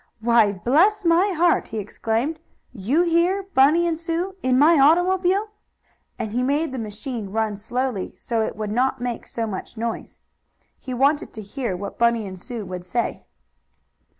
[0.19, 2.39] "Why, bless my heart!" he exclaimed.
[2.73, 5.49] "You here Bunny and Sue in my automobile?"
[6.17, 10.17] and he made the machine run slowly, so it would not make so much noise.
[10.79, 13.25] He wanted to hear what Bunny and Sue would say.